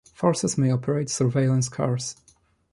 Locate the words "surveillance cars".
1.11-2.15